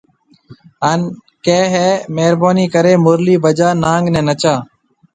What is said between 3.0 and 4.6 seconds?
مُرلي بجائي نانگ ني نچا